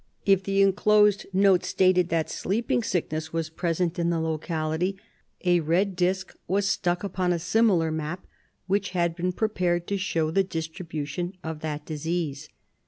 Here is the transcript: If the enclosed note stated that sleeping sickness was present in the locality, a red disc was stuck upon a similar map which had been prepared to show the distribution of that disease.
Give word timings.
If 0.25 0.41
the 0.41 0.63
enclosed 0.63 1.27
note 1.31 1.63
stated 1.63 2.09
that 2.09 2.27
sleeping 2.27 2.81
sickness 2.81 3.31
was 3.31 3.51
present 3.51 3.99
in 3.99 4.09
the 4.09 4.19
locality, 4.19 4.97
a 5.45 5.59
red 5.59 5.95
disc 5.95 6.35
was 6.47 6.67
stuck 6.67 7.03
upon 7.03 7.31
a 7.31 7.37
similar 7.37 7.91
map 7.91 8.25
which 8.65 8.89
had 8.97 9.15
been 9.15 9.31
prepared 9.31 9.85
to 9.89 9.97
show 9.97 10.31
the 10.31 10.43
distribution 10.43 11.33
of 11.43 11.59
that 11.59 11.85
disease. 11.85 12.49